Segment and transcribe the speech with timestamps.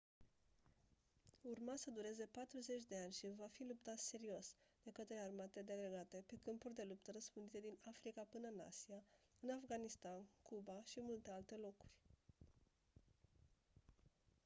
[1.43, 6.23] urma să dureze patruzeci de ani și va fi luptat serios de către armate delegate
[6.27, 9.01] pe câmpuri de luptă răspândite din africa până-n asia
[9.39, 11.91] în afganistan cuba și multe alte locuri